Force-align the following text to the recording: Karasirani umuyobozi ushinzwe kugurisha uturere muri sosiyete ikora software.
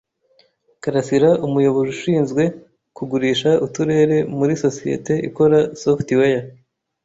Karasirani 0.81 1.41
umuyobozi 1.47 1.89
ushinzwe 1.95 2.43
kugurisha 2.97 3.49
uturere 3.65 4.17
muri 4.37 4.53
sosiyete 4.63 5.13
ikora 5.27 5.57
software. 5.81 6.41